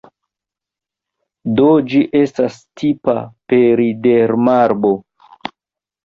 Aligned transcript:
Do 1.59 1.65
ĝi 1.91 1.99
estas 2.19 2.57
tipa 2.83 3.15
peridermarbo. 3.53 4.91